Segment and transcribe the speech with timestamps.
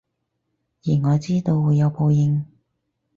[0.85, 2.47] 而我知道會有報應